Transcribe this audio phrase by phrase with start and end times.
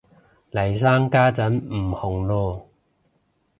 [0.51, 2.65] 嚟生家陣唔紅嚕